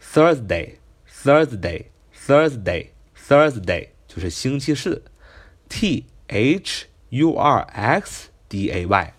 [0.02, 0.76] ，Thursday
[1.10, 5.04] Thursday Thursday Thursday 就是星期四。
[5.70, 9.13] T h u r s D A Y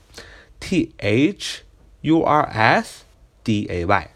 [0.59, 1.63] T H
[2.01, 3.03] U R S
[3.43, 4.09] D A Y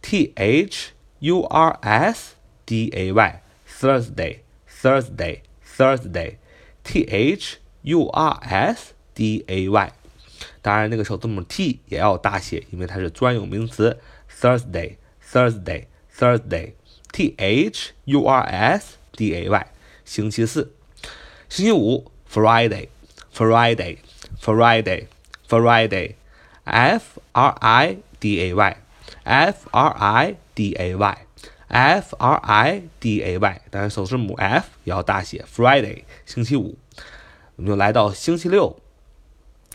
[0.00, 2.34] T H U R S
[2.64, 6.36] D A Y Thursday Thursday Thursday
[6.84, 9.92] T H U R S D A Y
[10.60, 13.98] 当然，那个首字母 T 也要大写，因为它是专有名词。
[14.30, 15.86] Thursday Thursday
[16.16, 16.72] Thursday
[17.12, 19.66] T H U R S D A Y
[20.04, 20.72] 星期四，
[21.48, 23.96] 星期五 Friday。Friday,
[24.39, 25.07] Friday,
[25.47, 26.15] Friday,
[26.65, 28.77] F R I D A Y,
[29.23, 31.17] F R I D A Y,
[31.69, 35.43] F R I D A Y，但是首字母 F 也要大写。
[35.53, 36.77] Friday，星期五，
[37.55, 38.77] 我们就来到星期六，